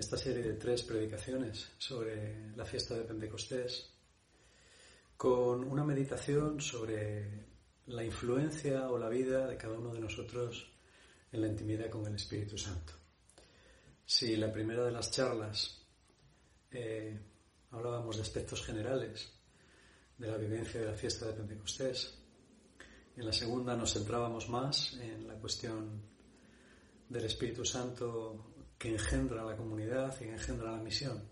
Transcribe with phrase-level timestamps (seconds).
[0.00, 3.90] esta serie de tres predicaciones sobre la fiesta de Pentecostés
[5.14, 7.44] con una meditación sobre
[7.86, 10.72] la influencia o la vida de cada uno de nosotros
[11.30, 12.94] en la intimidad con el Espíritu Santo.
[14.06, 15.86] Si la primera de las charlas
[16.70, 17.20] eh,
[17.70, 19.30] hablábamos de aspectos generales
[20.16, 22.18] de la vivencia de la fiesta de Pentecostés,
[23.18, 26.00] en la segunda nos centrábamos más en la cuestión
[27.06, 28.49] del Espíritu Santo
[28.80, 31.22] que engendra la comunidad y engendra la misión.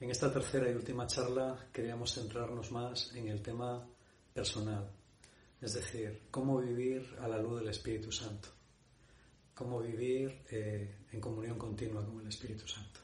[0.00, 3.86] En esta tercera y última charla queríamos centrarnos más en el tema
[4.32, 4.90] personal,
[5.60, 8.48] es decir, cómo vivir a la luz del Espíritu Santo,
[9.54, 13.00] cómo vivir eh, en comunión continua con el Espíritu Santo.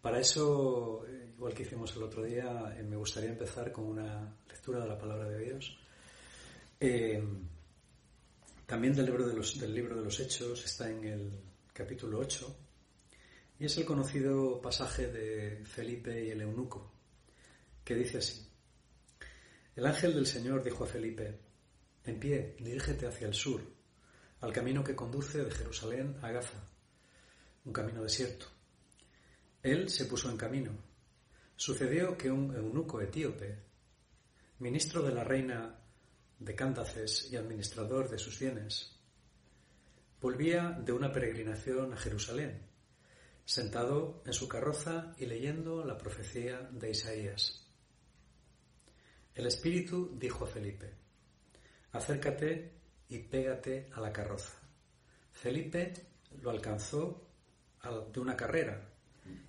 [0.00, 4.34] Para eso, eh, igual que hicimos el otro día, eh, me gustaría empezar con una
[4.48, 5.78] lectura de la palabra de Dios.
[8.64, 12.56] También del libro, del libro de los Hechos está en el capítulo 8
[13.58, 16.92] y es el conocido pasaje de Felipe y el eunuco,
[17.82, 18.46] que dice así.
[19.74, 21.38] El ángel del Señor dijo a Felipe,
[22.04, 23.62] en pie, dirígete hacia el sur,
[24.40, 26.62] al camino que conduce de Jerusalén a Gaza,
[27.64, 28.46] un camino desierto.
[29.62, 30.72] Él se puso en camino.
[31.56, 33.58] Sucedió que un eunuco etíope,
[34.58, 35.78] ministro de la reina
[36.38, 39.01] de Cántaces y administrador de sus bienes,
[40.22, 42.62] volvía de una peregrinación a Jerusalén,
[43.44, 47.68] sentado en su carroza y leyendo la profecía de Isaías.
[49.34, 50.94] El Espíritu dijo a Felipe,
[51.90, 52.70] acércate
[53.08, 54.54] y pégate a la carroza.
[55.32, 55.92] Felipe
[56.40, 57.26] lo alcanzó
[58.12, 58.90] de una carrera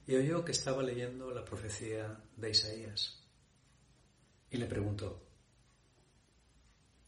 [0.07, 3.23] y oyó que estaba leyendo la profecía de Isaías.
[4.49, 5.23] Y le preguntó,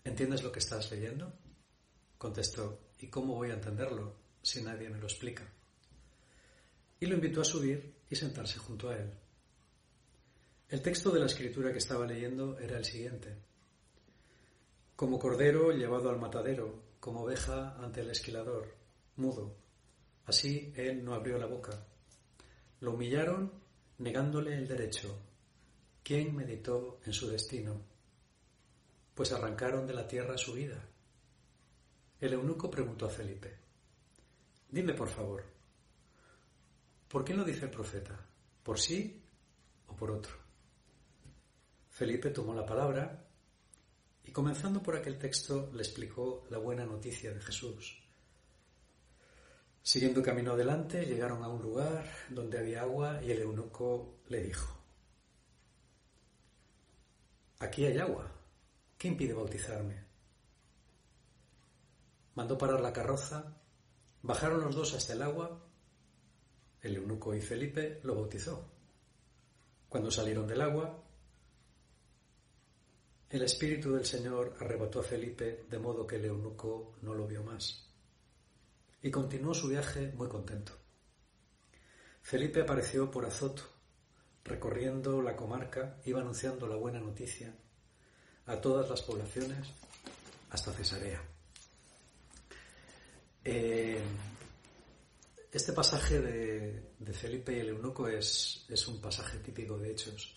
[0.04, 1.34] ¿entiendes lo que estás leyendo?
[2.20, 5.48] Contestó, ¿y cómo voy a entenderlo si nadie me lo explica?
[7.00, 9.14] Y lo invitó a subir y sentarse junto a él.
[10.70, 13.36] El texto de la escritura que estaba leyendo era el siguiente.
[14.96, 18.74] Como cordero llevado al matadero, como oveja ante el esquilador,
[19.18, 19.56] mudo.
[20.26, 21.86] Así él no abrió la boca.
[22.80, 23.52] Lo humillaron
[24.00, 25.16] negándole el derecho.
[26.02, 27.84] ¿Quién meditó en su destino?
[29.14, 30.90] Pues arrancaron de la tierra su vida.
[32.20, 33.58] El eunuco preguntó a Felipe,
[34.70, 35.44] Dime por favor,
[37.08, 38.20] ¿por qué no dice el profeta?
[38.64, 39.22] ¿Por sí
[39.88, 40.34] o por otro?
[41.90, 43.26] Felipe tomó la palabra
[44.24, 48.02] y comenzando por aquel texto le explicó la buena noticia de Jesús.
[49.82, 54.76] Siguiendo camino adelante, llegaron a un lugar donde había agua y el eunuco le dijo,
[57.60, 58.32] Aquí hay agua,
[58.98, 60.05] ¿qué impide bautizarme?
[62.36, 63.58] Mandó parar la carroza,
[64.22, 65.66] bajaron los dos hasta el agua,
[66.82, 68.70] el eunuco y Felipe lo bautizó.
[69.90, 71.02] Cuando salieron del agua,
[73.30, 77.44] el Espíritu del Señor arrebató a Felipe de modo que el eunuco no lo vio
[77.44, 77.86] más
[79.02, 80.74] y continuó su viaje muy contento.
[82.22, 83.64] Felipe apareció por Azoto,
[84.44, 87.54] recorriendo la comarca, iba anunciando la buena noticia
[88.48, 89.68] a todas las poblaciones
[90.50, 91.35] hasta Cesarea.
[93.46, 94.02] Eh,
[95.52, 100.36] este pasaje de, Felipe y el eunuco es, es, un pasaje típico de Hechos.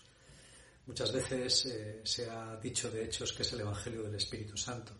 [0.85, 4.93] Muchas veces eh, se ha dicho de Hechos que es el Evangelio del Espíritu Santo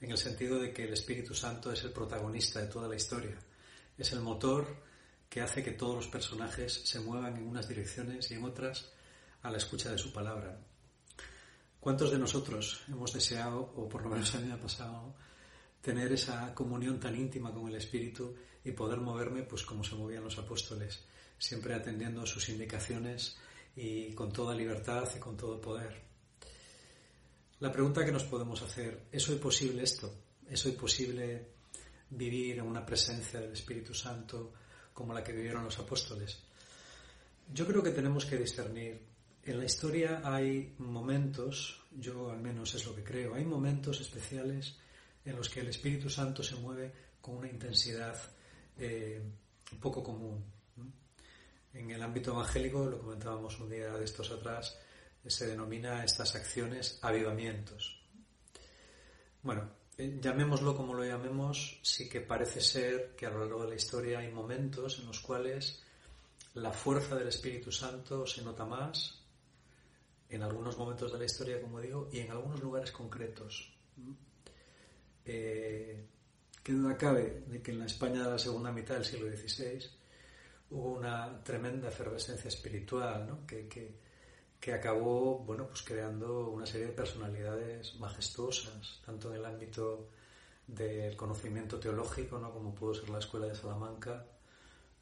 [0.00, 3.38] en el sentido de que el Espíritu Santo es el protagonista de toda la historia,
[3.98, 4.66] es el motor
[5.28, 8.90] que hace que todos los personajes se muevan en unas direcciones y en otras
[9.42, 10.58] a la escucha de su palabra.
[11.78, 15.14] ¿Cuántos de nosotros hemos deseado, o por lo menos a mí me ha pasado,
[15.80, 18.34] tener esa comunión tan íntima con el Espíritu
[18.64, 21.04] y poder moverme pues como se movían los apóstoles,
[21.38, 23.38] siempre atendiendo sus indicaciones
[23.76, 26.02] y con toda libertad y con todo poder?
[27.60, 30.12] La pregunta que nos podemos hacer, ¿es hoy posible esto?
[30.48, 31.60] ¿Es hoy posible
[32.10, 34.52] vivir en una presencia del Espíritu Santo
[34.92, 36.38] como la que vivieron los apóstoles.
[37.52, 39.00] Yo creo que tenemos que discernir.
[39.42, 44.76] En la historia hay momentos, yo al menos es lo que creo, hay momentos especiales
[45.24, 48.16] en los que el Espíritu Santo se mueve con una intensidad
[48.78, 49.22] eh,
[49.80, 50.44] poco común.
[51.72, 54.76] En el ámbito evangélico, lo comentábamos un día de estos atrás,
[55.26, 58.02] se denomina estas acciones avivamientos.
[59.42, 63.68] Bueno, eh, llamémoslo como lo llamemos, sí que parece ser que a lo largo de
[63.68, 65.82] la historia hay momentos en los cuales
[66.54, 69.22] la fuerza del Espíritu Santo se nota más,
[70.28, 73.72] en algunos momentos de la historia, como digo, y en algunos lugares concretos.
[75.32, 76.08] Eh,
[76.60, 79.88] ¿Qué duda cabe de que en la España de la segunda mitad del siglo XVI
[80.70, 83.46] hubo una tremenda efervescencia espiritual ¿no?
[83.46, 83.68] que,
[84.60, 90.08] que, acabó bueno, pues creando una serie de personalidades majestuosas, tanto en el ámbito
[90.66, 92.52] del conocimiento teológico, ¿no?
[92.52, 94.26] como pudo ser la Escuela de Salamanca,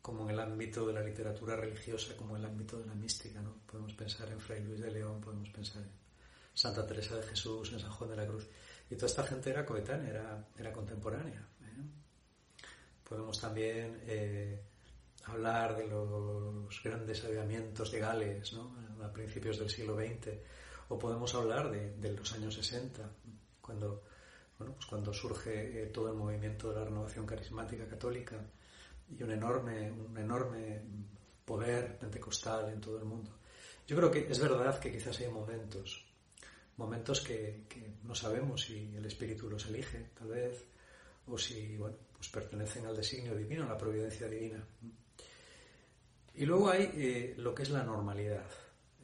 [0.03, 3.41] como en el ámbito de la literatura religiosa, como en el ámbito de la mística.
[3.41, 3.63] ¿no?
[3.67, 5.91] Podemos pensar en Fray Luis de León, podemos pensar en
[6.53, 8.47] Santa Teresa de Jesús, en San Juan de la Cruz.
[8.91, 11.41] Y toda esta gente era coetánea, era, era contemporánea.
[11.63, 11.83] ¿eh?
[13.07, 14.63] Podemos también eh,
[15.25, 18.75] hablar de los grandes avivamientos de Gales ¿no?
[19.03, 20.29] a principios del siglo XX,
[20.89, 23.11] o podemos hablar de, los años 60,
[23.61, 24.05] cuando,
[24.59, 28.37] bueno, pues cuando surge eh, todo el movimiento de la renovación carismática católica
[29.11, 30.83] y un enorme, un enorme
[31.45, 33.39] poder pentecostal en todo el mundo.
[33.87, 36.07] Yo creo que es verdad que quizás hay momentos,
[36.79, 37.67] momentos que,
[38.05, 40.65] no sabemos si el Espíritu los elige, tal vez,
[41.27, 44.65] o si bueno, pues pertenecen al designio divino, a la providencia divina.
[46.35, 48.47] Y luego hay eh, lo que es la normalidad,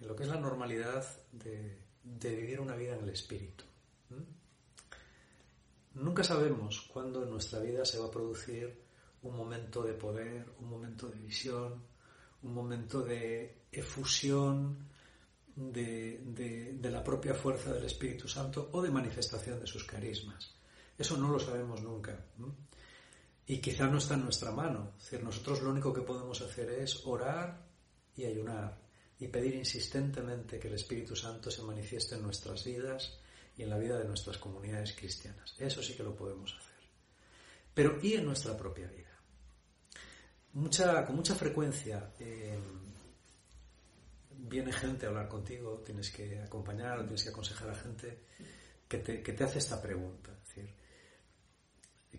[0.01, 3.65] lo que es la normalidad de, vivir una vida en el Espíritu.
[5.95, 8.83] Nunca sabemos cuándo en nuestra vida se va a producir
[9.23, 11.83] un momento de poder, un momento de visión,
[12.43, 14.89] un momento de efusión
[15.57, 20.55] de, la propia fuerza del Espíritu Santo o de manifestación de sus carismas.
[20.97, 22.19] Eso no lo sabemos nunca.
[23.47, 24.93] Y quizá no está en nuestra mano.
[24.99, 27.67] Es decir, nosotros lo único que podemos hacer es orar
[28.17, 28.81] y ayunar
[29.19, 33.19] y pedir insistentemente que el Espíritu Santo se manifieste en nuestras vidas
[33.57, 35.55] y en la vida de nuestras comunidades cristianas.
[35.59, 36.75] Eso sí que lo podemos hacer.
[37.73, 39.11] Pero ¿y en nuestra propia vida?
[40.55, 42.59] Mucha, con mucha frecuencia eh,
[44.49, 48.19] viene gente a hablar contigo, tienes que acompañar, tienes que aconsejar a gente
[48.89, 50.33] que te, que te hace esta pregunta.
[50.33, 50.75] Decir,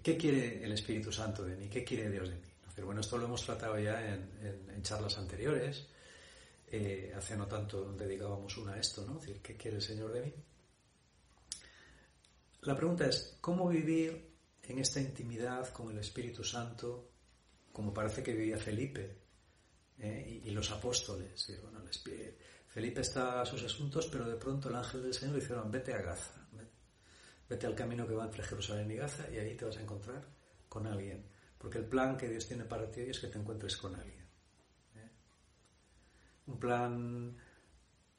[0.04, 1.68] ¿Qué quiere el Espíritu Santo de mí?
[1.68, 2.42] ¿Qué quiere Dios de mí?
[2.84, 5.88] bueno, esto lo hemos tratado ya en, charlas anteriores.
[6.68, 9.16] Eh, hace no tanto dedicábamos una a esto, ¿no?
[9.16, 10.34] decir, ¿qué quiere el Señor de mí?
[12.62, 17.12] La pregunta es, ¿cómo vivir en esta intimidad con el Espíritu Santo,
[17.72, 19.25] como parece que vivía Felipe
[20.00, 21.52] eh, y, los apóstoles?
[22.68, 25.94] Felipe está a sus asuntos, pero de pronto el ángel del Señor le dijeron, vete
[25.94, 26.46] a Gaza.
[27.48, 30.26] Vete al camino que va entre Jerusalén y Gaza y ahí te vas a encontrar
[30.68, 31.26] con alguien.
[31.58, 34.26] Porque el plan que Dios tiene para ti es que te encuentres con alguien.
[34.96, 35.10] ¿eh?
[36.48, 37.38] Un plan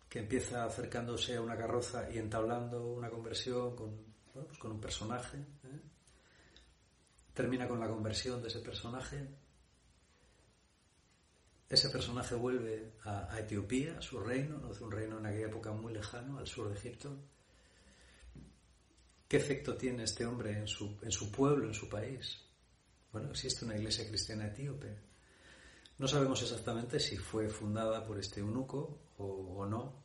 [0.09, 5.39] que empieza acercándose a una carroza y entablando una conversión con, pues un personaje.
[5.39, 5.81] ¿eh?
[7.35, 9.29] Termina con la conversión de ese personaje.
[11.69, 14.71] Ese personaje vuelve a, Etiopía, a su reino, ¿no?
[14.81, 17.17] un reino en aquella época muy lejano, al sur de Egipto
[19.29, 20.97] ¿Qué efecto tiene este hombre en su,
[21.33, 22.39] pueblo, en su país?
[23.11, 24.97] Bueno, existe una iglesia cristiana etíope.
[25.99, 30.05] No sabemos exactamente si fue fundada por este eunuco o, no.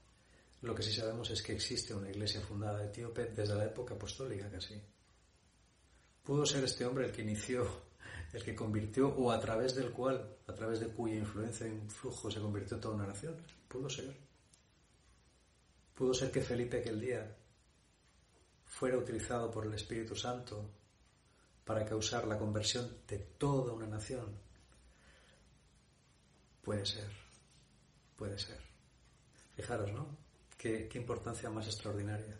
[0.62, 4.50] Lo que sí sabemos es que existe una iglesia fundada etíope desde la época apostólica
[4.50, 4.82] casi.
[6.24, 7.68] Pudo ser este hombre el que inició,
[8.34, 12.32] el que convirtió o a través del cual, a través de cuya influencia e influjo
[12.32, 13.36] se convirtió toda una nación.
[13.68, 14.16] Pudo ser.
[15.96, 17.36] Pudo ser que Felipe aquel día
[18.66, 20.70] fuera utilizado por el Espíritu Santo
[21.66, 24.26] para causar la conversión de toda una nación?
[26.62, 27.10] Puede ser,
[28.16, 28.60] puede ser.
[29.56, 30.18] Fijaros, ¿no?
[30.58, 32.40] Qué, importancia más extraordinaria.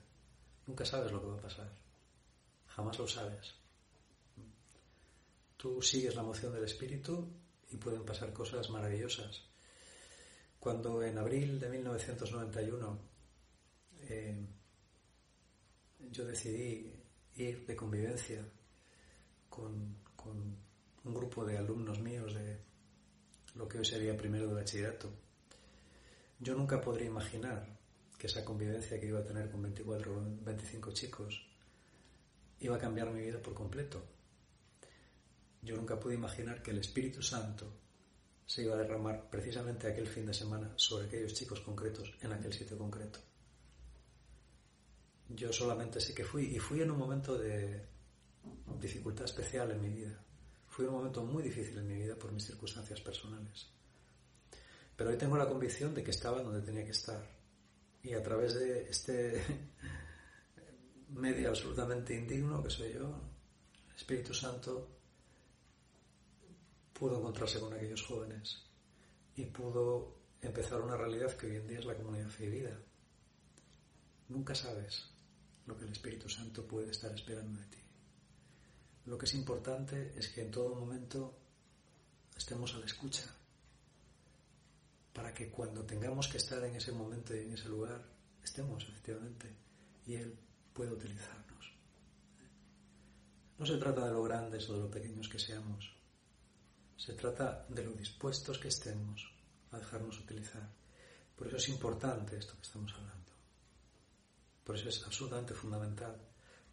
[0.68, 1.70] Nunca sabes lo que va a pasar.
[2.68, 3.56] Jamás lo sabes.
[5.62, 7.30] Tú sigues la moción del Espíritu
[7.70, 9.44] y pueden pasar cosas maravillosas.
[10.60, 13.00] Cuando en abril de 1991
[16.10, 16.92] yo decidí
[17.36, 18.44] ir de convivencia
[19.50, 20.02] con,
[21.04, 22.58] un grupo de alumnos míos de
[23.54, 25.12] lo que hoy sería primero de bachillerato.
[26.40, 27.78] Yo nunca podría imaginar
[28.18, 31.46] que esa convivencia que iba a tener con 24 o 25 chicos
[32.62, 34.21] iba a cambiar mi vida por completo.
[35.62, 37.82] Yo nunca pude imaginar que el Espíritu Santo
[38.46, 42.52] se iba a derramar precisamente aquel fin de semana sobre aquellos chicos concretos en aquel
[42.52, 43.20] sitio concreto.
[45.30, 47.86] Yo solamente sé que fui y fui en un momento de
[48.80, 50.22] dificultad especial en mi vida.
[50.68, 53.70] Fui en un momento muy difícil en mi vida por mis circunstancias personales.
[54.96, 57.26] Pero hoy tengo la convicción de que estaba donde tenía que estar.
[58.04, 59.42] Y a través de este
[61.10, 63.22] medio absolutamente indigno que soy yo,
[63.90, 65.01] el Espíritu Santo
[67.02, 68.62] pudo encontrarse con aquellos jóvenes
[69.36, 72.80] y pudo empezar una realidad que hoy en día es la comunidad fe y vida.
[74.30, 75.10] Nunca sabes
[75.66, 77.80] lo que el Espíritu Santo puede estar esperando de ti.
[79.08, 81.40] Lo que es importante es que en todo momento
[82.38, 83.26] estemos a la escucha
[85.12, 88.06] para que cuando tengamos que estar en ese momento y en ese lugar,
[88.44, 89.52] estemos efectivamente
[90.06, 90.38] y Él
[90.72, 91.74] pueda utilizarnos.
[93.58, 96.00] No se trata de lo grandes o de lo pequeños que seamos,
[96.98, 99.34] se trata de lo dispuestos que estemos
[99.72, 100.70] a dejarnos utilizar.
[101.36, 103.32] Por eso es importante esto que estamos hablando.
[104.64, 106.16] Por eso es absolutamente fundamental.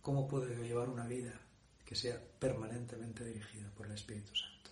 [0.02, 1.40] ¿Cómo puedo llevar una vida
[1.84, 4.70] que sea permanentemente dirigida por el Espíritu Santo?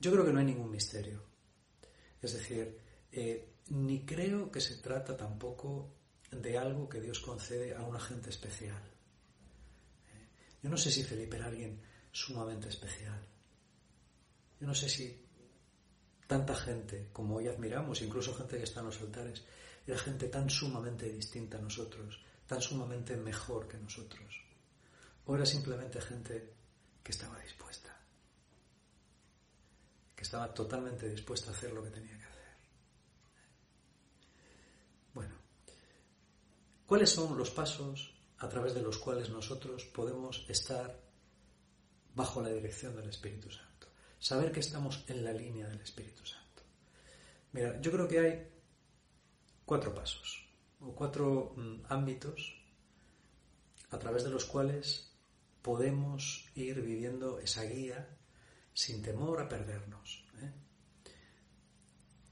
[0.00, 1.24] Yo creo que no hay ningún misterio.
[2.22, 2.78] Es decir,
[3.10, 5.94] eh, ni creo que se trata tampoco
[6.30, 8.82] de algo que Dios concede a una gente especial.
[10.12, 10.28] Eh,
[10.62, 11.80] yo no sé si Felipe era alguien
[12.12, 13.26] sumamente especial.
[14.60, 15.26] Yo no sé si
[16.26, 19.42] tanta gente como hoy admiramos, incluso gente que está en los altares,
[19.86, 24.44] era gente tan sumamente distinta a nosotros, tan sumamente mejor que nosotros.
[25.26, 26.52] O era simplemente gente
[27.02, 27.98] que estaba dispuesta
[30.18, 32.56] que estaba totalmente dispuesta a hacer lo que tenía que hacer.
[35.14, 35.34] Bueno,
[36.86, 41.00] ¿cuáles son los pasos a través de los cuales nosotros podemos estar
[42.16, 43.87] bajo la dirección del Espíritu Santo?
[44.18, 46.62] Saber que estamos en la línea del Espíritu Santo.
[47.52, 48.48] Mira, yo creo que hay
[49.64, 50.48] cuatro pasos
[50.80, 52.58] o cuatro mm, ámbitos
[53.90, 55.12] a través de los cuales
[55.62, 58.16] podemos ir viviendo esa guía
[58.72, 60.24] sin temor a perdernos.
[60.40, 60.52] ¿eh?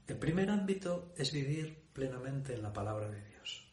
[0.07, 3.71] El primer ámbito es vivir plenamente en la palabra de Dios.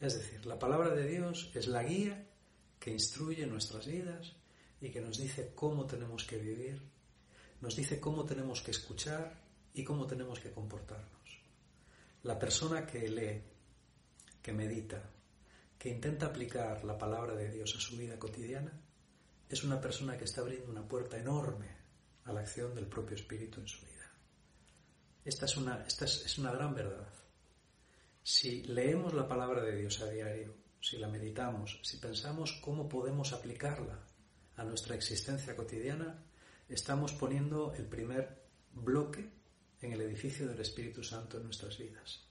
[0.00, 2.28] Es decir, la palabra de Dios es la guía
[2.78, 4.36] que instruye nuestras vidas
[4.80, 6.82] y que nos dice cómo tenemos que vivir,
[7.62, 9.40] nos dice cómo tenemos que escuchar
[9.72, 11.40] y cómo tenemos que comportarnos.
[12.24, 13.40] La persona que lee,
[14.42, 15.00] que medita,
[15.78, 18.72] que intenta aplicar la palabra de Dios a su vida cotidiana,
[19.48, 21.68] es una persona que está abriendo una puerta enorme
[22.24, 24.10] a la acción del propio Espíritu en su vida.
[25.24, 27.12] Esta es una, esta es, una gran verdad.
[28.24, 33.32] Si leemos la palabra de Dios a diario, si la meditamos, si pensamos cómo podemos
[33.32, 34.04] aplicarla
[34.56, 36.24] a nuestra existencia cotidiana,
[36.74, 39.30] estamos poniendo el primer bloque
[39.80, 42.24] en el edificio del Espíritu Santo en nuestras vidas.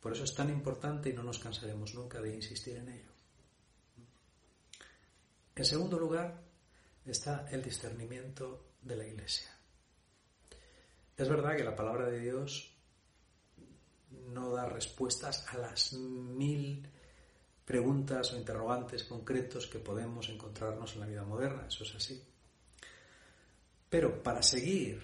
[0.00, 3.10] Por eso es tan importante y no nos cansaremos nunca de insistir en ello.
[5.54, 6.42] En segundo lugar,
[7.04, 9.50] está el discernimiento de la Iglesia.
[11.16, 12.74] Es verdad que la palabra de Dios
[14.10, 16.88] no da respuestas a las mil
[17.64, 22.29] preguntas o interrogantes concretos que podemos encontrarnos en la vida moderna, eso es así.
[23.90, 25.02] Pero para seguir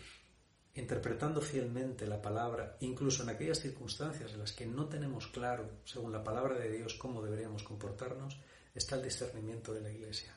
[0.77, 6.13] interpretando fielmente la palabra, incluso en aquellas circunstancias en las que no tenemos claro, según
[6.13, 8.39] la palabra de Dios, cómo deberíamos comportarnos,
[8.75, 10.37] está el discernimiento de la Iglesia.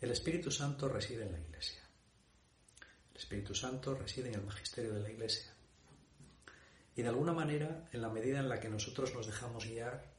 [0.00, 1.82] El Espíritu Santo reside en la Iglesia.
[3.10, 5.52] El Espíritu Santo reside en el magisterio de la Iglesia.
[6.96, 10.14] Y de alguna manera, en la medida en la que nosotros nos dejamos guiar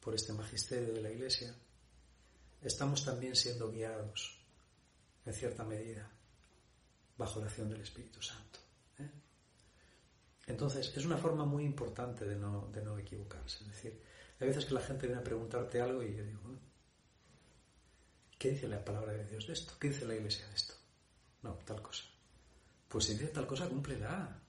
[0.00, 1.54] por este magisterio de la Iglesia,
[2.60, 4.37] estamos también siendo guiados,
[5.28, 6.10] en cierta medida,
[7.16, 8.58] bajo la acción del Espíritu Santo.
[8.98, 9.10] ¿eh?
[10.46, 13.64] Entonces, es una forma muy importante de no, de no equivocarse.
[13.64, 14.02] Es decir,
[14.40, 16.40] hay veces que la gente viene a preguntarte algo y yo digo,
[18.38, 19.74] ¿Qué dice la palabra de Dios de esto?
[19.80, 20.74] ¿Qué dice la iglesia de esto?
[21.42, 22.04] No, tal cosa.
[22.88, 24.40] Pues si dice tal cosa, cúmplela.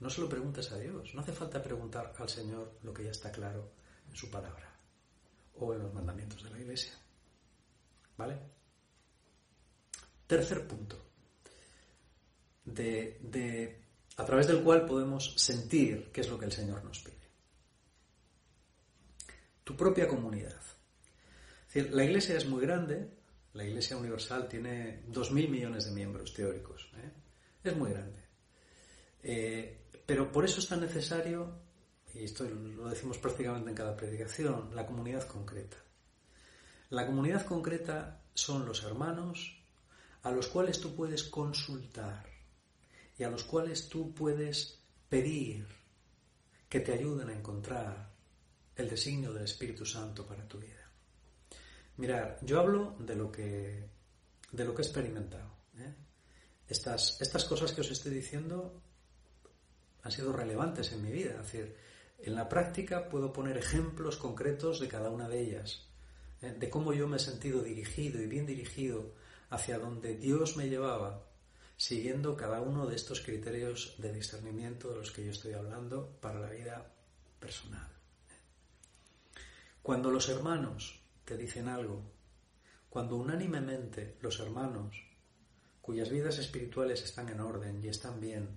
[0.00, 1.14] No se lo preguntes a Dios.
[1.14, 3.70] No hace falta preguntar al Señor lo que ya está claro
[4.08, 4.74] en su palabra
[5.56, 6.92] o en los mandamientos de la iglesia.
[8.16, 8.38] ¿Vale?
[10.32, 10.96] Tercer punto.
[12.64, 13.82] De, de,
[14.16, 17.28] a través del cual podemos sentir qué es lo que el Señor nos pide.
[19.64, 20.62] Tu propia comunidad
[21.74, 23.08] la Iglesia es muy grande,
[23.54, 27.10] la Iglesia Universal tiene 2.000 millones de miembros teóricos, ¿eh?
[27.64, 28.20] es muy grande.
[29.22, 31.50] Eh, pero por eso es tan necesario,
[32.14, 35.78] y esto lo decimos prácticamente en cada predicación, la comunidad concreta.
[36.90, 39.61] La comunidad concreta son los hermanos
[40.22, 42.26] a los cuales tú puedes consultar
[43.18, 45.66] y a los cuales tú puedes pedir
[46.68, 48.10] que te ayuden a encontrar
[48.76, 50.90] el designio del Espíritu Santo para tu vida.
[51.98, 53.90] Mirar, yo hablo de lo que,
[54.50, 55.50] de lo que he experimentado.
[55.78, 55.94] ¿eh?
[56.66, 58.80] Estas, estas cosas que os estoy diciendo
[60.02, 61.32] han sido relevantes en mi vida.
[61.32, 61.76] Es decir,
[62.18, 65.86] en la práctica puedo poner ejemplos concretos de cada una de ellas,
[66.40, 66.56] ¿eh?
[66.58, 69.12] de cómo yo me he sentido dirigido y bien dirigido
[69.52, 71.26] hacia donde Dios me llevaba,
[71.76, 76.40] siguiendo cada uno de estos criterios de discernimiento de los que yo estoy hablando para
[76.40, 76.90] la vida
[77.38, 77.86] personal.
[79.82, 82.00] Cuando los hermanos te dicen algo,
[82.88, 84.96] cuando unánimemente los hermanos,
[85.82, 88.48] cuyas vidas espirituales están en orden y están bien,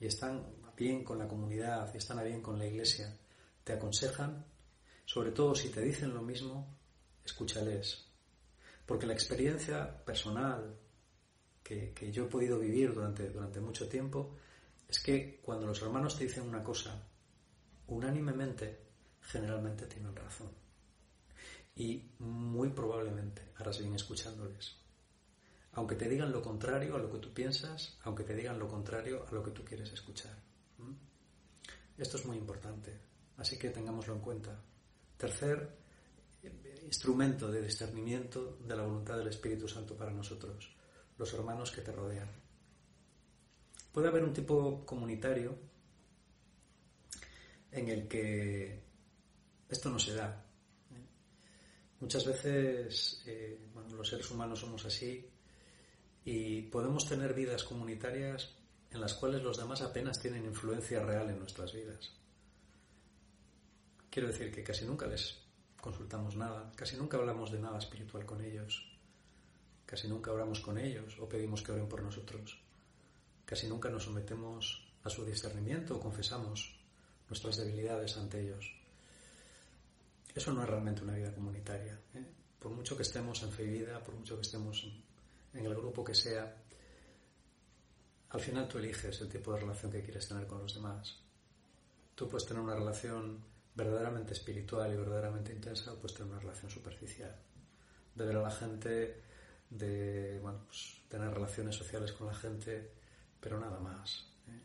[0.00, 0.44] y están
[0.76, 3.16] bien con la comunidad y están bien con la iglesia,
[3.62, 4.44] te aconsejan,
[5.04, 6.76] sobre todo si te dicen lo mismo,
[7.24, 8.05] escúchales.
[8.86, 10.78] Porque la experiencia personal
[11.62, 14.36] que, yo he podido vivir durante, durante mucho tiempo
[14.88, 17.02] es que cuando los hermanos te dicen una cosa,
[17.88, 18.78] unánimemente,
[19.20, 20.50] generalmente tienen razón.
[21.74, 24.76] Y muy probablemente harás bien escuchándoles.
[25.72, 29.26] Aunque te digan lo contrario a lo que tú piensas, aunque te digan lo contrario
[29.28, 30.34] a lo que tú quieres escuchar.
[31.98, 32.96] Esto es muy importante,
[33.36, 34.58] así que tengámoslo en cuenta.
[35.16, 35.85] Tercer
[36.84, 40.74] instrumento de discernimiento de la voluntad del Espíritu Santo para nosotros,
[41.18, 42.30] los hermanos que te rodean.
[43.92, 45.58] Puede haber un tipo comunitario
[47.72, 48.82] en el que
[49.68, 50.44] esto no se da.
[50.90, 51.06] ¿eh?
[52.00, 53.58] Muchas veces eh,
[53.90, 55.28] los seres humanos somos así
[56.24, 58.54] y podemos tener vidas comunitarias
[58.90, 62.12] en las cuales los demás apenas tienen influencia real en nuestras vidas.
[64.10, 65.45] Quiero decir que casi nunca les
[65.86, 68.82] consultamos nada, casi nunca hablamos de nada espiritual con ellos,
[69.86, 72.58] casi nunca oramos con ellos o pedimos que oren por nosotros,
[73.44, 76.74] casi nunca nos sometemos a su discernimiento o confesamos
[77.30, 78.66] nuestras debilidades ante ellos.
[80.34, 81.94] Eso no es realmente una vida comunitaria.
[82.14, 82.26] ¿eh?
[82.58, 84.90] Por mucho que estemos en fe y vida, por mucho que estemos
[85.54, 86.62] en el grupo que sea,
[88.30, 91.16] al final tú eliges el tipo de relación que quieres tener con los demás.
[92.16, 96.70] Tú puedes tener una relación verdaderamente espiritual y verdaderamente intensa o puedes tener una relación
[96.70, 97.36] superficial.
[98.14, 99.22] De ver a la gente,
[99.68, 102.90] de bueno, pues, tener relaciones sociales con la gente,
[103.38, 104.26] pero nada más.
[104.48, 104.60] ¿eh?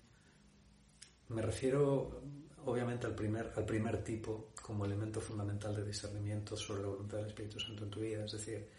[1.29, 2.21] Me refiero
[2.65, 7.27] obviamente al primer, al primer tipo como elemento fundamental de discernimiento sobre la voluntad del
[7.27, 8.23] Espíritu Santo en tu vida.
[8.23, 8.69] Es decir,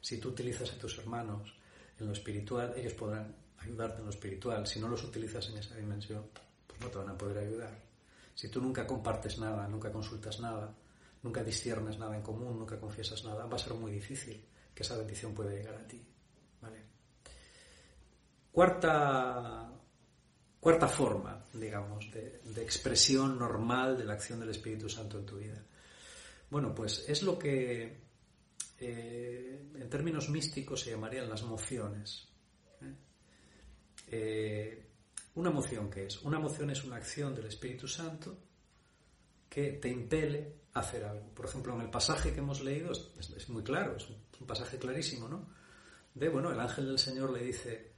[0.00, 1.54] si tú utilizas a tus hermanos
[2.00, 4.66] en lo espiritual, ellos podrán ayudarte en lo espiritual.
[4.66, 6.24] Si no los utilizas en esa dimensión,
[6.66, 7.87] pues no te van a poder ayudar.
[8.38, 10.72] Si tú nunca compartes nada, nunca consultas nada,
[11.24, 14.96] nunca disciernes nada en común, nunca confiesas nada, va a ser muy difícil que esa
[14.96, 16.00] bendición pueda llegar a ti.
[18.52, 19.72] Cuarta,
[20.60, 25.38] cuarta forma, digamos, de, de expresión normal de la acción del Espíritu Santo en tu
[25.38, 25.60] vida.
[26.48, 28.04] Bueno, pues es lo que
[28.78, 32.28] eh, en términos místicos se llamarían las mociones.
[34.06, 34.87] Eh,
[35.38, 38.36] una moción que es, una moción es una acción del Espíritu Santo
[39.48, 41.28] que te impele a hacer algo.
[41.32, 45.28] Por ejemplo, en el pasaje que hemos leído es, muy claro, es un, pasaje clarísimo,
[45.28, 45.46] ¿no?
[46.12, 47.92] De, bueno, el ángel del Señor le dice,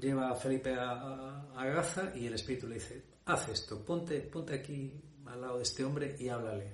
[0.00, 4.98] lleva a Felipe a, Gaza y el Espíritu le dice, haz esto, ponte, ponte aquí
[5.26, 6.72] al lado de este hombre y háblale.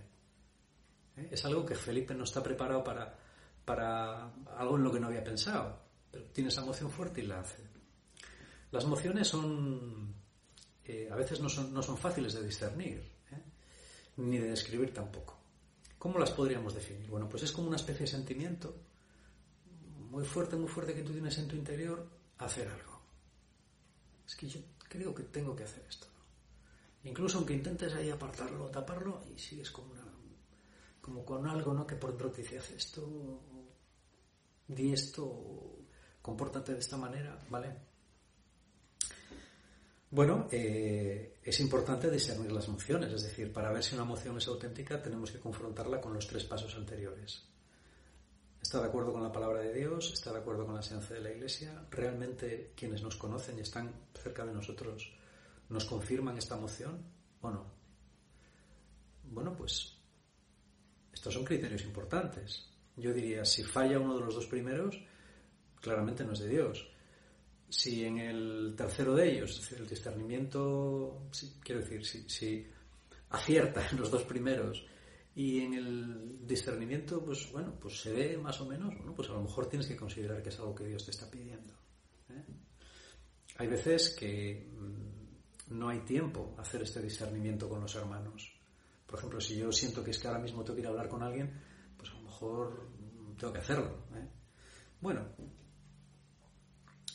[1.17, 1.29] ¿Eh?
[1.33, 3.19] Es algo que Felipe no está preparado para,
[3.65, 7.41] para algo en lo que no había pensado, pero tiene esa emoción fuerte y la
[7.41, 7.70] hace.
[8.71, 10.15] Las emociones son,
[10.85, 12.99] eh, a veces no son, no son, fáciles de discernir,
[13.33, 13.43] ¿eh?
[14.17, 15.39] ni de describir tampoco.
[15.99, 17.09] ¿Cómo las podríamos definir?
[17.11, 18.75] Bueno, pues es como una especie de sentimiento
[20.11, 23.01] muy fuerte, muy fuerte que tú tienes en tu interior hacer algo.
[24.27, 26.07] Es que yo creo que tengo que hacer esto.
[27.05, 30.05] Incluso aunque intentes ahí apartarlo taparlo, y sigues como, una,
[31.01, 31.87] como con algo ¿no?
[31.87, 33.41] que por dentro te dice, haz esto,
[34.69, 35.79] di esto,
[36.23, 37.90] compórtate de esta manera, ¿vale?
[40.13, 44.49] Bueno, eh, es importante discernir las emociones, es decir, para ver si una emoción es
[44.49, 47.47] auténtica tenemos que confrontarla con los tres pasos anteriores.
[48.61, 50.13] ¿Está de acuerdo con la palabra de Dios?
[50.13, 51.87] ¿Está de acuerdo con la enseñanza de la Iglesia?
[51.93, 55.13] ¿Realmente quienes nos conocen y están cerca de nosotros
[55.69, 57.05] nos confirman esta emoción
[57.43, 57.73] o no?
[59.23, 59.97] Bueno, pues
[61.13, 62.69] estos son criterios importantes.
[62.97, 65.01] Yo diría, si falla uno de los dos primeros,
[65.81, 66.91] claramente no es de Dios
[67.71, 71.29] si en el tercero de ellos, el discernimiento,
[71.63, 72.67] quiero decir, si,
[73.31, 74.85] acierta en los dos primeros
[75.37, 79.35] Y en el discernimiento, pues bueno, pues se ve más o menos, bueno, pues a
[79.35, 81.73] lo mejor tienes que considerar que es algo que Dios te está pidiendo.
[82.31, 82.45] ¿eh?
[83.59, 88.53] Hay veces que mm, no hay tiempo a hacer este discernimiento con los hermanos.
[89.07, 91.09] Por ejemplo, si yo siento que es que ahora mismo tengo que ir a hablar
[91.09, 91.49] con alguien,
[91.97, 92.89] pues a lo mejor
[93.39, 94.07] tengo que hacerlo.
[94.17, 94.29] ¿eh?
[95.01, 95.29] Bueno,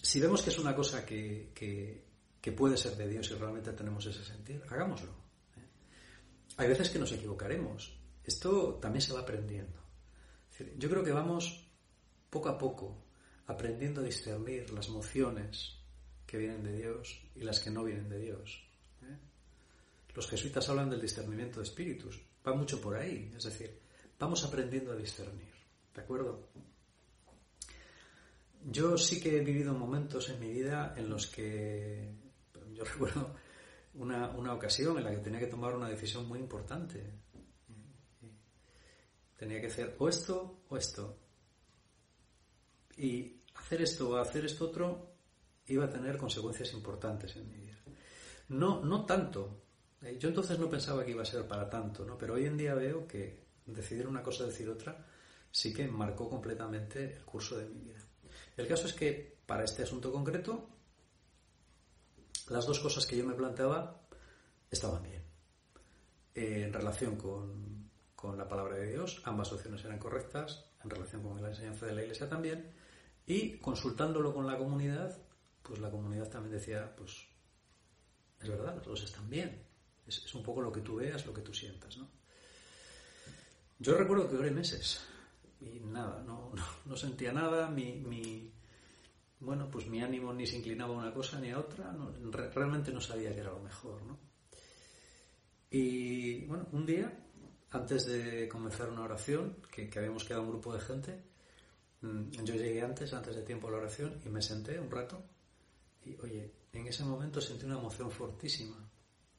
[0.05, 4.05] si vemos que es una cosa que, que, puede ser de Dios y realmente tenemos
[4.05, 5.09] ese sentido, hagámoslo.
[5.57, 5.65] ¿eh?
[6.57, 7.97] Hay veces que nos equivocaremos.
[8.23, 9.79] Esto también se va aprendiendo.
[10.77, 11.67] Yo creo que vamos
[12.29, 13.03] poco a poco
[13.47, 15.79] aprendiendo a discernir las mociones
[16.27, 18.63] que vienen de Dios y las que no vienen de Dios.
[19.01, 19.17] ¿eh?
[20.13, 22.21] Los jesuitas hablan del discernimiento de espíritus.
[22.47, 23.33] Va mucho por ahí.
[23.35, 23.79] Es decir,
[24.19, 25.53] vamos aprendiendo a discernir.
[25.95, 26.47] ¿De acuerdo?
[28.67, 32.15] Yo sí que he vivido momentos en mi vida en los que,
[32.73, 33.35] yo recuerdo
[33.93, 37.03] una, una ocasión en la que tenía que tomar una decisión muy importante.
[39.37, 41.19] Tenía que hacer o esto o esto.
[42.97, 45.13] Y hacer esto o hacer esto otro
[45.67, 47.77] iba a tener consecuencias importantes en mi vida.
[48.49, 49.61] No, no tanto.
[50.01, 52.17] Eh, yo entonces no pensaba que iba a ser para tanto, ¿no?
[52.17, 55.05] Pero hoy en día veo que decidir una cosa, decir otra,
[55.51, 58.04] sí que marcó completamente el curso de mi vida.
[58.57, 60.69] El caso es que para este asunto concreto,
[62.49, 64.01] las dos cosas que yo me planteaba
[64.69, 65.23] estaban bien.
[66.35, 71.41] en relación con, con la palabra de Dios, ambas opciones eran correctas, en relación con
[71.41, 72.71] la enseñanza de la Iglesia también,
[73.25, 75.17] y consultándolo con la comunidad,
[75.63, 77.27] pues la comunidad también decía, pues
[78.41, 79.63] es verdad, los dos están bien.
[80.05, 82.07] Es, un poco lo que tú veas, lo que tú sientas, ¿no?
[83.79, 85.01] Yo recuerdo que oré meses
[85.61, 86.51] y nada, no,
[86.85, 88.51] no, sentía nada, mi, mi,
[89.39, 91.95] bueno, pues mi ánimo ni se inclinaba a una cosa ni a otra,
[92.53, 94.19] realmente no sabía que era lo mejor, ¿no?
[95.69, 97.11] Y bueno, un día,
[97.71, 101.23] antes de comenzar una oración, que, que habíamos quedado un grupo de gente,
[102.01, 105.21] mm, yo llegué antes, antes de tiempo a la oración, y me senté un rato
[106.05, 108.77] y oye, en ese momento sentí una emoción fortísima,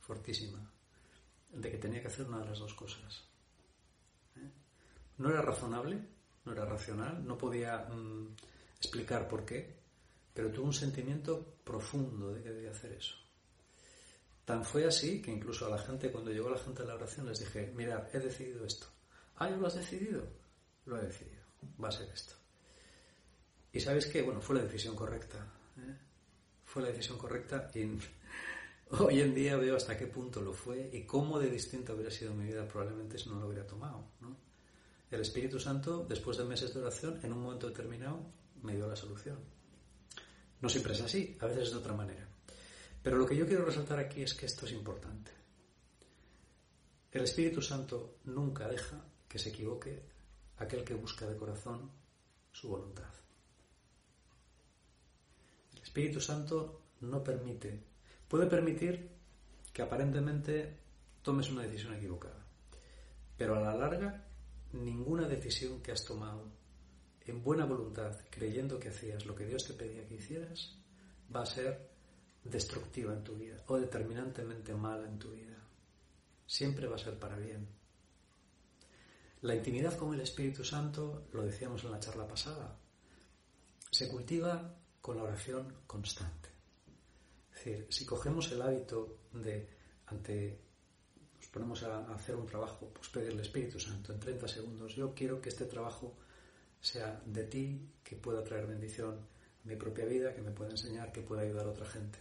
[0.01, 0.71] fortísima,
[1.51, 3.25] de que tenía que hacer una de las dos cosas.
[5.19, 6.01] No era razonable,
[6.45, 8.37] no era racional, no podía mm,
[8.79, 9.77] explicar por qué,
[10.33, 13.17] pero tuve un sentimiento profundo de que debía hacer eso.
[14.45, 17.27] Tan fue así que incluso a la gente, cuando llegó la gente a la oración,
[17.27, 18.87] les dije, mirad, he decidido esto.
[19.37, 20.23] Ah, ¿lo has decidido?
[20.85, 21.43] Lo he decidido.
[21.83, 22.35] Va a ser esto.
[23.73, 24.23] Y sabes qué?
[24.23, 25.53] Bueno, fue la decisión correcta.
[25.79, 26.07] ¿eh?
[26.67, 27.99] fue la decisión correcta y
[28.91, 32.35] hoy en día veo hasta qué punto lo fue y cómo de distinto hubiera sido
[32.35, 34.11] mi vida probablemente si no lo hubiera tomado.
[35.11, 38.21] El Espíritu Santo, después de meses de oración, en un momento determinado,
[38.63, 39.39] me dio la solución.
[40.61, 42.27] No siempre es así, a veces es de otra manera.
[43.03, 45.31] Pero lo que yo quiero resaltar aquí es que esto es importante.
[47.13, 50.03] El Espíritu Santo nunca deja que se equivoque
[50.59, 51.91] aquel que busca de corazón
[52.53, 53.17] su voluntad.
[55.97, 57.81] Espíritu Santo no permite,
[58.29, 59.09] puede permitir
[59.73, 60.77] que aparentemente
[61.23, 62.45] tomes una decisión equivocada,
[63.39, 64.26] pero a la larga
[64.85, 66.53] ninguna decisión que has tomado
[67.27, 70.77] en buena voluntad, creyendo que hacías lo que Dios te pedía que hicieras,
[71.35, 71.91] va a ser
[72.45, 75.57] destructiva en tu vida o determinantemente mala en tu vida.
[76.47, 77.67] Siempre va a ser para bien.
[79.43, 82.79] La intimidad con el Espíritu Santo, lo decíamos en la charla pasada,
[83.91, 86.49] se cultiva con la oración constante.
[87.53, 89.69] Es decir, si cogemos el hábito de,
[90.07, 90.66] ante,
[91.57, 95.49] ponemos a hacer un trabajo, pues pedirle Espíritu Santo en 30 segundos, yo quiero que
[95.49, 96.15] este trabajo
[96.83, 99.15] sea de ti, que pueda traer bendición
[99.65, 102.19] a mi propia vida, que me pueda enseñar, que pueda ayudar a otra gente.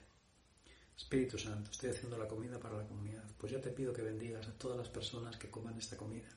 [0.95, 3.25] Espíritu Santo, estoy haciendo la comida para la comunidad.
[3.37, 6.29] Pues yo te pido que bendigas a todas las personas que coman esta comida.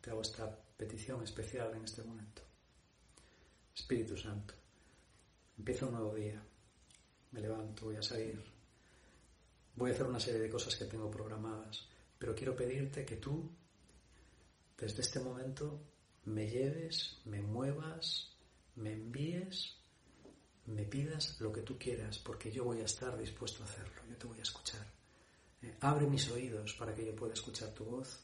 [0.00, 2.42] Te hago esta petición especial en este momento.
[3.74, 4.54] Espíritu Santo,
[5.58, 6.40] Empiezo un nuevo día.
[7.32, 8.40] Me levanto, voy a salir.
[9.74, 11.97] Voy a hacer una serie de cosas que tengo programadas.
[12.18, 13.50] Pero quiero pedirte que tú,
[14.76, 15.80] desde este momento,
[16.24, 18.36] me lleves, me muevas,
[18.76, 19.76] me envíes,
[20.66, 24.02] me pidas lo que tú quieras, porque yo voy a estar dispuesto a hacerlo.
[24.08, 24.86] Yo te voy a escuchar.
[25.62, 28.20] Eh, abre mis oídos para que yo pueda escuchar tu voz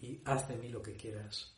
[0.00, 1.54] y haz de mí lo que quieras.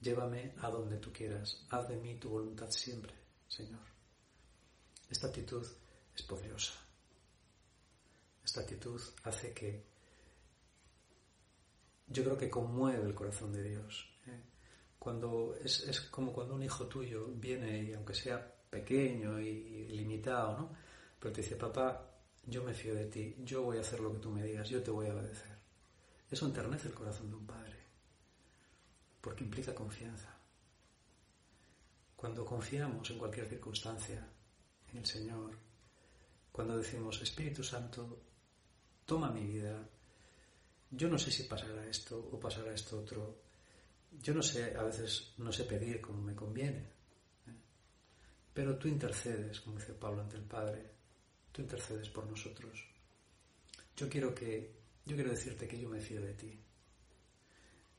[0.00, 1.64] Llévame a donde tú quieras.
[1.70, 3.14] Haz de mí tu voluntad siempre,
[3.46, 3.80] Señor.
[5.08, 5.66] Esta actitud
[6.14, 6.74] es poderosa.
[8.44, 9.84] Esta actitud hace que
[12.08, 14.08] yo creo que conmueve el corazón de Dios.
[14.26, 14.40] ¿eh?
[14.98, 20.58] Cuando es, es, como cuando un hijo tuyo viene y aunque sea pequeño y limitado,
[20.58, 20.70] ¿no?
[21.18, 22.08] Pero te dice, papá,
[22.46, 24.82] yo me fío de ti, yo voy a hacer lo que tú me digas, yo
[24.82, 25.58] te voy a obedecer.
[26.30, 27.76] Eso enternece el corazón de un padre.
[29.20, 30.32] porque implica confianza.
[32.16, 34.26] Cuando confiamos en cualquier circunstancia
[34.90, 35.58] en el Señor,
[36.52, 38.22] cuando decimos, Espíritu Santo,
[39.04, 39.88] toma mi vida,
[40.90, 43.42] yo no sé si pasará esto o pasará esto otro,
[44.22, 46.78] yo no sé, a veces no sé pedir como me conviene,
[47.46, 47.54] ¿eh?
[48.54, 50.90] pero tú intercedes, como dice Pablo ante el Padre,
[51.52, 52.84] tú intercedes por nosotros.
[53.96, 54.72] Yo quiero que,
[55.04, 56.58] yo quiero decirte que yo me fío de ti.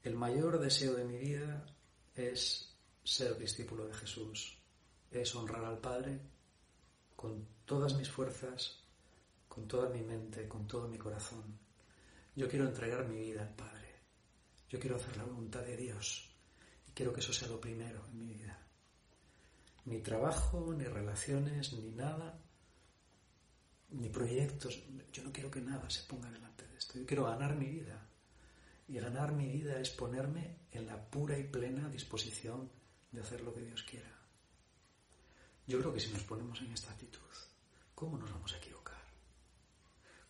[0.01, 1.65] El mayor deseo de mi vida
[2.15, 4.57] es ser discípulo de Jesús,
[5.11, 6.19] es honrar al Padre
[7.15, 8.79] con todas mis fuerzas,
[9.47, 11.68] con toda mi mente, con todo mi corazón.
[12.35, 13.79] Yo quiero entregar mi vida al Padre.
[14.69, 16.29] Yo quiero hacer la voluntad de Dios.
[16.87, 18.57] Y quiero que eso sea lo primero en mi vida.
[19.85, 22.39] Ni trabajo, ni relaciones, ni nada,
[23.89, 24.83] ni proyectos.
[25.11, 26.99] Yo no quiero que nada se ponga delante de esto.
[26.99, 28.07] Yo quiero ganar mi vida.
[28.87, 32.71] Y ganar mi vida es ponerme en la pura y plena disposición
[33.11, 34.15] de hacer lo que Dios quiera.
[35.67, 37.19] Yo creo que si nos ponemos en esta actitud,
[37.93, 39.03] ¿cómo nos vamos a equivocar?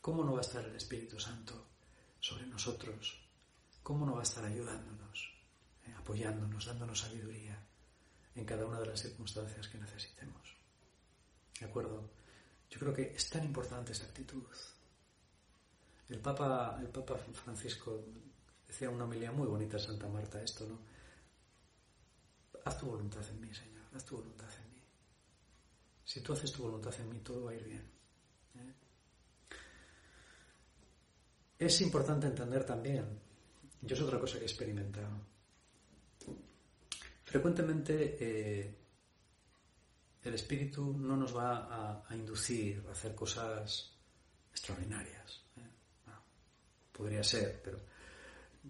[0.02, 1.69] ¿Cómo no va a estar el Espíritu Santo
[2.20, 3.20] sobre nosotros?
[3.84, 5.34] ¿Cómo no va a estar ayudándonos,
[5.86, 7.58] eh, apoyándonos, dándonos sabiduría
[8.36, 10.56] en cada una de las circunstancias que necesitemos?
[11.60, 12.10] ¿De acuerdo?
[12.70, 14.44] Yo creo que es tan importante esta actitud.
[16.08, 18.04] El Papa, el Papa Francisco
[18.68, 20.80] decía una homilía muy bonita en Santa Marta esto, ¿no?
[22.66, 24.82] Haz tu voluntad en mí, Señor, haz tu voluntad en mí.
[26.04, 27.92] Si tú haces tu voluntad en mí, todo va a ir bien.
[28.56, 28.74] ¿eh?
[31.60, 33.20] Es importante entender también,
[33.82, 35.10] yo es otra cosa que he experimentado,
[37.26, 38.76] frecuentemente eh,
[40.24, 43.94] el espíritu no nos va a, inducir a hacer cosas
[44.52, 45.44] extraordinarias.
[45.58, 45.70] ¿eh?
[46.92, 47.80] podría ser, pero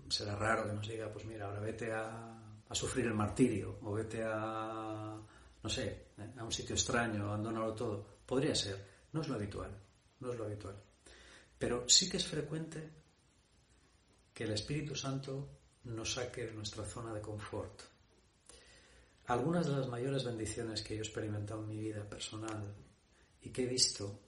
[0.09, 2.35] será raro que nos diga, pues mira, ahora vete a,
[2.71, 5.15] sufrir el martirio o vete a,
[5.63, 6.33] no sé, ¿eh?
[6.37, 8.19] a un sitio extraño, abandonarlo todo.
[8.25, 9.71] Podría ser, no es lo habitual,
[10.19, 10.88] no es lo habitual.
[11.59, 12.89] Pero sí que es frecuente
[14.33, 17.81] que el Espíritu Santo nos saque de nuestra zona de confort.
[19.25, 22.73] Algunas de las mayores bendiciones que yo he experimentado en mi vida personal
[23.41, 24.19] y que he visto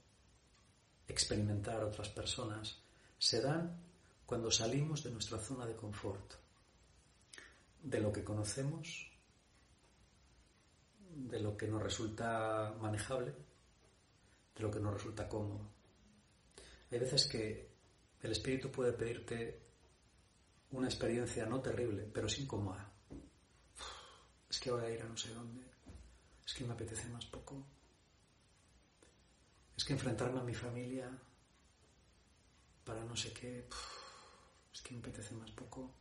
[1.07, 2.77] experimentar otras personas
[3.17, 3.81] se dan
[4.25, 6.33] cuando salimos de nuestra zona de confort,
[7.81, 9.11] de lo que conocemos,
[11.09, 13.33] de lo que nos resulta manejable,
[14.55, 15.80] de lo que nos resulta cómodo.
[16.91, 17.71] Hay veces que
[18.21, 19.61] el espíritu puede pedirte
[20.71, 22.91] una experiencia no terrible, pero sin cómoda.
[24.49, 25.65] Es que voy a ir a no sé dónde.
[26.45, 27.65] Es que me apetece más poco.
[29.75, 31.09] Es que enfrentarme a mi familia
[32.83, 33.67] para no sé qué.
[34.73, 35.93] Es que me apetece más poco.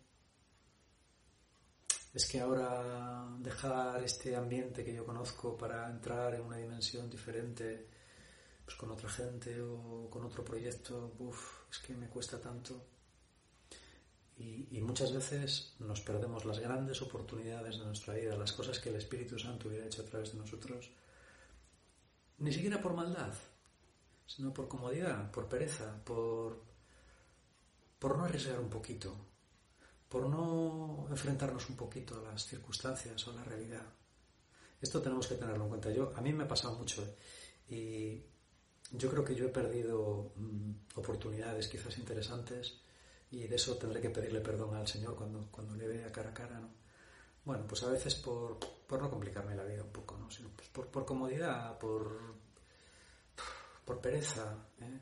[2.13, 7.89] Es que ahora dejar este ambiente que yo conozco para entrar en una dimensión diferente,
[8.71, 11.13] pues con otra gente o con otro proyecto,
[11.69, 12.87] es que me cuesta tanto.
[14.39, 18.97] Y, muchas veces nos perdemos las grandes oportunidades de nuestra vida, las cosas que el
[18.97, 20.89] Espíritu Santo hubiera hecho a través de nosotros,
[22.39, 23.35] ni siquiera por maldad,
[24.25, 26.63] sino por comodidad, por pereza, por,
[27.99, 29.17] por no arriesgar un poquito,
[30.09, 33.87] por no enfrentarnos un poquito a las circunstancias o a la realidad.
[34.81, 35.91] Esto tenemos que tenerlo en cuenta.
[35.91, 37.17] Yo, a mí me ha pasado mucho
[37.69, 38.31] y
[38.93, 42.81] yo creo que yo he perdido mm, oportunidades quizás interesantes
[43.31, 46.35] y de eso tendré que pedirle perdón al Señor cuando, cuando le vea cara a
[46.35, 46.69] cara, ¿no?
[47.45, 50.29] Bueno, pues a veces por, por no complicarme la vida un poco, ¿no?
[50.29, 52.35] Pues por, por comodidad, por,
[53.85, 55.01] por pereza, ¿eh?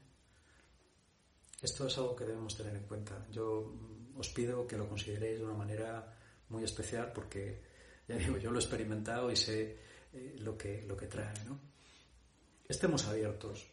[1.60, 3.26] Esto es algo que debemos tener en cuenta.
[3.32, 3.74] Yo
[4.16, 6.14] os pido que lo consideréis de una manera
[6.50, 7.60] muy especial porque,
[8.06, 9.76] ya digo, yo lo he experimentado y sé
[10.12, 11.58] eh, lo, que, lo que trae, ¿no?
[12.68, 13.66] Estemos abiertos,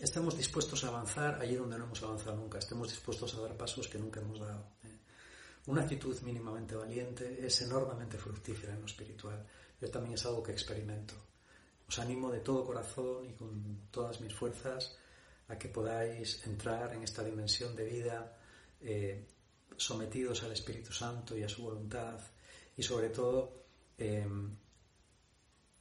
[0.00, 3.88] estemos dispuestos a avanzar allí donde no hemos avanzado nunca, estemos dispuestos a dar pasos
[3.88, 4.72] que nunca hemos dado.
[4.84, 4.98] ¿eh?
[5.66, 9.46] Una actitud mínimamente valiente es enormemente fructífera en lo espiritual.
[9.80, 11.14] Yo también es algo que experimento.
[11.88, 14.96] Os animo de todo corazón y con todas mis fuerzas
[15.48, 18.38] a que podáis entrar en esta dimensión de vida
[18.80, 19.26] eh,
[19.76, 22.20] sometidos al Espíritu Santo y a su voluntad
[22.76, 23.64] y sobre todo
[23.96, 24.26] eh,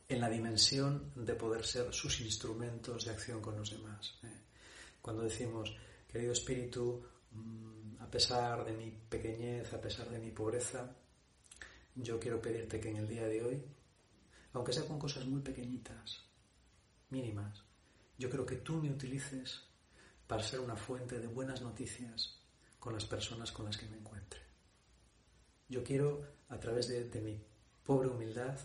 [0.09, 4.19] en la dimensión de poder ser sus instrumentos de acción con los demás.
[4.23, 4.41] ¿eh?
[5.01, 5.75] Cuando decimos,
[6.07, 10.95] querido Espíritu, mm, a pesar de mi pequeñez, a pesar de mi pobreza,
[11.95, 13.65] yo quiero pedirte que en el día de hoy,
[14.53, 16.23] aunque sea con cosas muy pequeñitas,
[17.09, 17.63] mínimas,
[18.17, 19.63] yo creo que tú me utilices
[20.25, 22.39] para ser una fuente de buenas noticias
[22.79, 24.39] con las personas con las que me encuentre.
[25.67, 27.43] Yo quiero, a través de, de mi
[27.83, 28.57] pobre humildad,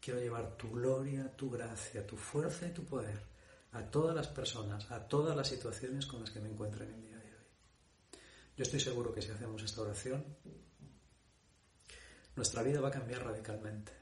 [0.00, 3.28] quiero llevar tu gloria, tu gracia, tu fuerza y tu poder
[3.72, 7.02] a todas las personas, a todas las situaciones con las que me encuentro en el
[7.02, 7.46] día de hoy.
[8.56, 10.24] Yo estoy seguro que si hacemos esta oración,
[12.34, 13.92] nuestra vida va a cambiar radicalmente.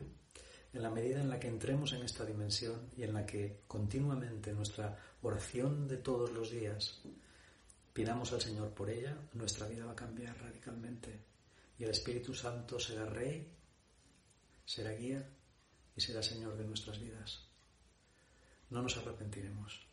[0.72, 4.52] En la medida en la que entremos en esta dimensión y en la que continuamente
[4.52, 7.00] nuestra oración de todos los días
[7.92, 11.18] pidamos al Señor por ella, nuestra vida va a cambiar radicalmente.
[11.78, 13.50] Y el Espíritu Santo será Rey,
[14.66, 15.26] será guía
[15.96, 17.48] y será Señor de nuestras vidas.
[18.70, 19.86] No nos arrepentiremos.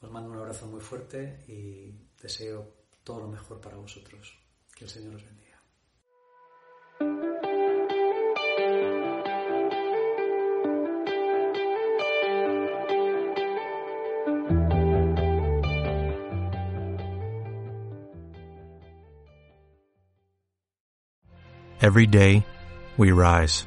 [0.00, 2.72] Os mando un abrazo muy fuerte y deseo
[3.04, 4.38] todo lo mejor para vosotros.
[4.74, 5.50] Que el Señor os bendiga.
[21.82, 22.44] Every day,
[22.98, 23.66] we rise,